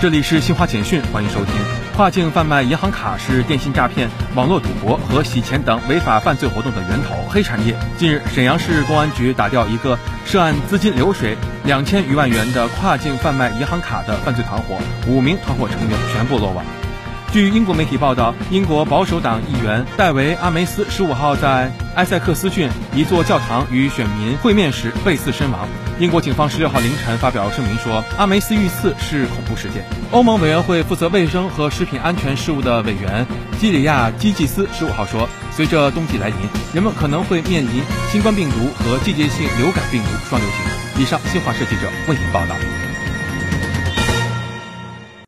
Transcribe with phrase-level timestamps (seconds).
[0.00, 1.54] 这里是新华简讯，欢迎收听。
[1.94, 7.76] 跨境贩卖银行卡是电信诈骗、网络赌博和洗钱等违法犯罪活动的源头、黑产业。
[7.98, 16.64] 近日，沈阳市公安局打掉一个涉案资金流水两千余万元的跨境贩卖银行卡的犯罪团伙，五名团伙成员全部落网。
[17.32, 25.68] 据英国媒体报道，英国保守党议员戴维·阿梅斯十五号在埃塞克斯郡一座教堂与选民会面时被刺身亡。
[26.00, 29.84] 英国警方十六号凌晨发表声明说，阿梅斯遇刺是恐怖事件。
[30.10, 33.24] 欧盟委员会负责卫生和食品安全事务的委员
[33.60, 36.36] 基里亚基季斯十五号说，随着冬季来临，
[36.74, 41.00] 人们可能会面临新冠病毒和季节性流感病毒双流行。
[41.00, 42.56] 以上，新华社记者为您报道。